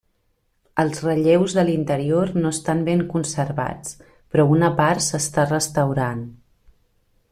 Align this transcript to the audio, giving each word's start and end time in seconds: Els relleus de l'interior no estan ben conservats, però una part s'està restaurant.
Els 0.83 1.01
relleus 1.07 1.55
de 1.57 1.65
l'interior 1.67 2.33
no 2.39 2.53
estan 2.57 2.81
ben 2.89 3.05
conservats, 3.13 3.95
però 4.33 4.49
una 4.57 4.75
part 4.83 5.09
s'està 5.11 5.49
restaurant. 5.55 6.31